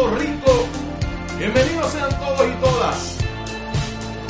[0.00, 0.66] Puerto Rico.
[1.36, 3.18] Bienvenidos sean todos y todas.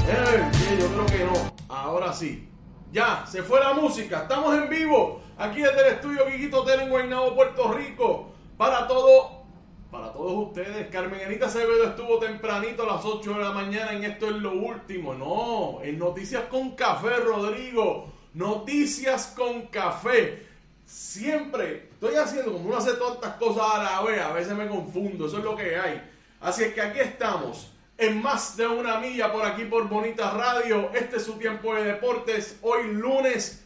[0.09, 1.53] Eh, yo creo que no.
[1.69, 2.49] Ahora sí.
[2.91, 4.23] Ya, se fue la música.
[4.23, 5.23] Estamos en vivo.
[5.39, 8.33] Aquí desde el estudio Guiguito Hotel en Guaynabo, Puerto Rico.
[8.57, 9.45] Para todo,
[9.93, 10.89] para todos ustedes.
[10.89, 14.53] Carmen Anita Acevedo estuvo tempranito a las 8 de la mañana en Esto es lo
[14.53, 15.15] último.
[15.15, 18.07] No, en Noticias con Café, Rodrigo.
[18.35, 20.50] Noticias con Café.
[20.91, 24.21] Siempre estoy haciendo como uno hace tantas cosas a la vez.
[24.21, 25.27] A veces me confundo.
[25.27, 26.03] Eso es lo que hay.
[26.41, 30.91] Así es que aquí estamos en más de una milla por aquí por Bonita Radio.
[30.93, 32.59] Este es su tiempo de deportes.
[32.63, 33.65] Hoy lunes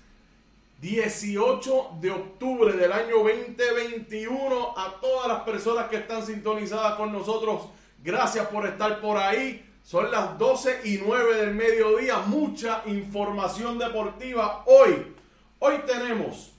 [0.83, 4.75] 18 de octubre del año 2021.
[4.77, 7.71] A todas las personas que están sintonizadas con nosotros,
[8.03, 9.65] gracias por estar por ahí.
[9.83, 12.19] Son las 12 y 9 del mediodía.
[12.19, 15.15] Mucha información deportiva hoy.
[15.59, 16.54] Hoy tenemos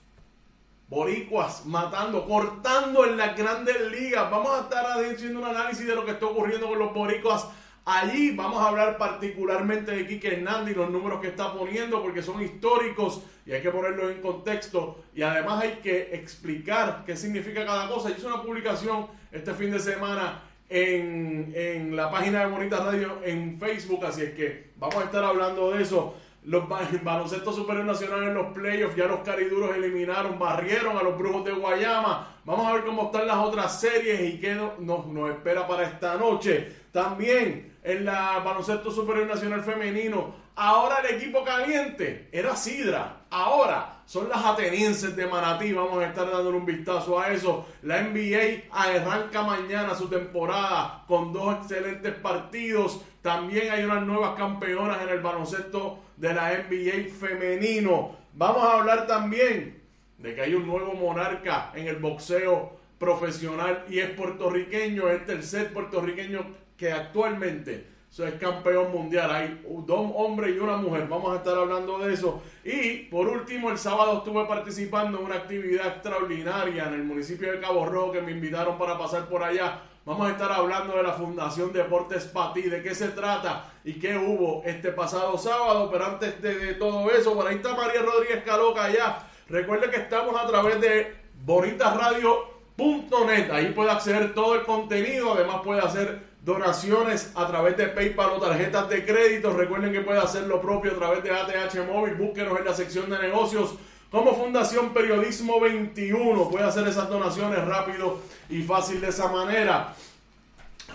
[0.88, 4.30] boricuas matando, cortando en las grandes ligas.
[4.30, 7.48] Vamos a estar haciendo un análisis de lo que está ocurriendo con los boricuas
[7.86, 8.32] allí.
[8.32, 12.42] Vamos a hablar particularmente de Quique Hernández y los números que está poniendo porque son
[12.42, 15.04] históricos y hay que ponerlos en contexto.
[15.16, 18.12] Y además hay que explicar qué significa cada cosa.
[18.12, 23.60] Hice una publicación este fin de semana en, en la página de Bonita Radio en
[23.60, 26.64] Facebook, así es que vamos a estar hablando de eso los
[27.04, 31.52] baloncesto superior nacional en los playoffs, ya los cariduros eliminaron, barrieron a los brujos de
[31.52, 32.35] Guayama.
[32.46, 36.16] Vamos a ver cómo están las otras series y qué nos, nos espera para esta
[36.16, 36.72] noche.
[36.92, 44.30] También en la baloncesto superior nacional femenino, ahora el equipo caliente era Sidra, ahora son
[44.30, 45.74] las atenienses de Manatí.
[45.74, 47.66] Vamos a estar dándole un vistazo a eso.
[47.82, 53.02] La NBA arranca mañana su temporada con dos excelentes partidos.
[53.24, 58.16] También hay unas nuevas campeonas en el baloncesto de la NBA femenino.
[58.34, 59.85] Vamos a hablar también
[60.18, 65.26] de que hay un nuevo monarca en el boxeo profesional y es puertorriqueño, es el
[65.26, 66.46] tercer puertorriqueño
[66.78, 69.30] que actualmente es campeón mundial.
[69.30, 71.06] Hay dos hombres y una mujer.
[71.10, 72.42] Vamos a estar hablando de eso.
[72.64, 77.60] Y por último, el sábado estuve participando en una actividad extraordinaria en el municipio de
[77.60, 81.14] Cabo Rojo que me invitaron para pasar por allá Vamos a estar hablando de la
[81.14, 85.90] Fundación Deportes Pati, de qué se trata y qué hubo este pasado sábado.
[85.92, 89.24] Pero antes de, todo eso, por ahí está María Rodríguez Caloca allá.
[89.48, 93.52] Recuerde que estamos a través de bonitasradio.net.
[93.52, 95.34] Ahí puede acceder todo el contenido.
[95.34, 99.54] Además puede hacer donaciones a través de PayPal o tarjetas de crédito.
[99.54, 102.16] Recuerden que puede hacer lo propio a través de ATH Móvil.
[102.16, 103.76] Búsquenos en la sección de negocios
[104.16, 108.20] como Fundación Periodismo 21 puede hacer esas donaciones rápido
[108.50, 109.94] y fácil de esa manera.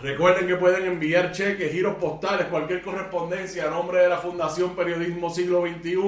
[0.00, 5.28] Recuerden que pueden enviar cheques, giros postales, cualquier correspondencia a nombre de la Fundación Periodismo
[5.28, 5.99] Siglo XXI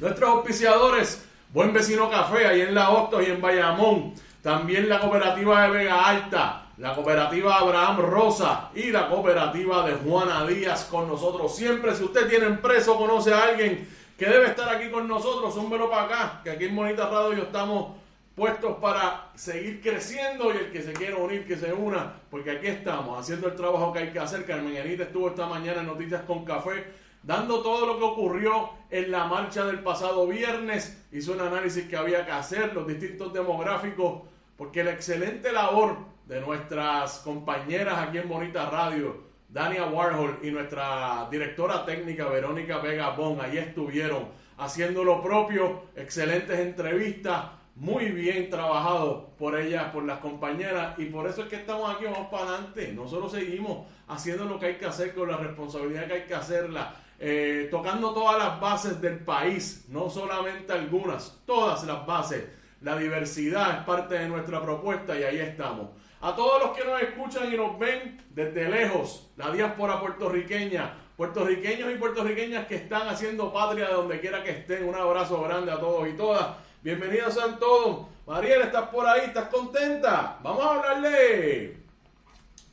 [0.00, 1.22] Nuestros auspiciadores,
[1.52, 4.14] Buen Vecino Café, ahí en La Hostos y en Bayamón.
[4.40, 10.46] También la cooperativa de Vega Alta, la cooperativa Abraham Rosa y la cooperativa de Juana
[10.46, 11.54] Díaz con nosotros.
[11.54, 13.88] Siempre, si usted tiene empresa o conoce a alguien
[14.18, 17.96] que debe estar aquí con nosotros, velo para acá, que aquí en Bonita Radio estamos
[18.34, 22.66] puestos para seguir creciendo y el que se quiera unir, que se una, porque aquí
[22.66, 24.44] estamos haciendo el trabajo que hay que hacer.
[24.44, 26.84] Carmen Anita estuvo esta mañana en Noticias con Café,
[27.22, 31.96] dando todo lo que ocurrió en la marcha del pasado viernes, hizo un análisis que
[31.96, 34.22] había que hacer, los distintos demográficos,
[34.56, 41.28] porque la excelente labor de nuestras compañeras aquí en Bonita Radio, Dania Warhol y nuestra
[41.30, 49.30] directora técnica Verónica Vega Bon, ahí estuvieron haciendo lo propio, excelentes entrevistas muy bien trabajado
[49.36, 52.92] por ellas, por las compañeras, y por eso es que estamos aquí, vamos para adelante.
[52.92, 56.94] Nosotros seguimos haciendo lo que hay que hacer con la responsabilidad que hay que hacerla,
[57.18, 62.44] eh, tocando todas las bases del país, no solamente algunas, todas las bases.
[62.80, 65.88] La diversidad es parte de nuestra propuesta y ahí estamos.
[66.24, 71.92] A todos los que nos escuchan y nos ven desde lejos, la diáspora puertorriqueña, puertorriqueños
[71.92, 75.78] y puertorriqueñas que están haciendo patria de donde quiera que estén, un abrazo grande a
[75.78, 78.06] todos y todas Bienvenidos sean todos.
[78.26, 79.26] Mariel, ¿estás por ahí?
[79.26, 80.38] ¿Estás contenta?
[80.42, 81.76] Vamos a hablarle.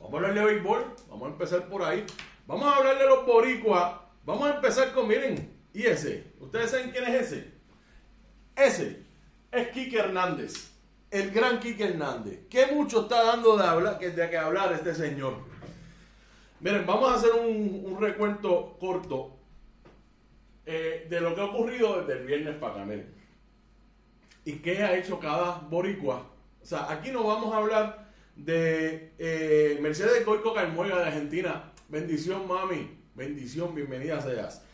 [0.00, 0.96] Vamos a hablarle de béisbol.
[1.10, 2.06] Vamos a empezar por ahí.
[2.46, 3.92] Vamos a hablarle de los boricuas.
[4.24, 6.32] Vamos a empezar con, miren, y ese.
[6.40, 7.52] ¿Ustedes saben quién es ese?
[8.56, 9.02] Ese
[9.50, 10.71] es Quique Hernández.
[11.12, 12.46] El gran Quique Hernández.
[12.48, 15.34] ¿Qué mucho está dando de, hablar, de que hablar este señor?
[16.60, 19.36] Miren, vamos a hacer un, recuento corto
[20.64, 22.86] eh, de lo que ha ocurrido desde el viernes para.
[24.46, 26.30] Y qué ha hecho cada boricua.
[26.62, 31.72] O sea, aquí no vamos a hablar de eh, Mercedes Coico Carmuega de Argentina.
[31.88, 32.88] Bendición, mami.
[33.14, 34.64] Bendición, bienvenida seas.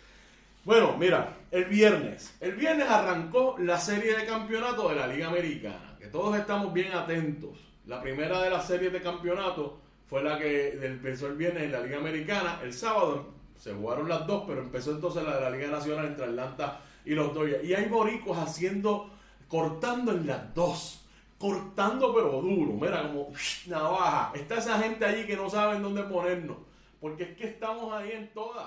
[0.68, 2.36] Bueno, mira, el viernes.
[2.42, 5.96] El viernes arrancó la serie de campeonato de la Liga Americana.
[5.98, 7.58] Que todos estamos bien atentos.
[7.86, 11.80] La primera de las series de campeonato fue la que empezó el viernes en la
[11.80, 12.60] Liga Americana.
[12.62, 16.26] El sábado se jugaron las dos, pero empezó entonces la de la Liga Nacional entre
[16.26, 17.64] Atlanta y los Dodgers.
[17.64, 19.08] Y hay boricos haciendo,
[19.48, 21.02] cortando en las dos.
[21.38, 23.32] Cortando pero duro, mira, como
[23.68, 24.32] navaja.
[24.34, 26.58] Está esa gente allí que no saben dónde ponernos.
[27.00, 28.66] Porque es que estamos ahí en todas.